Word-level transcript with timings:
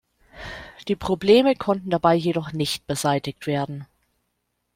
Die 0.87 0.95
Probleme 0.95 1.53
konnten 1.55 1.91
dabei 1.91 2.15
jedoch 2.15 2.53
nicht 2.53 2.87
beseitigt 2.87 3.45
werden. 3.45 3.85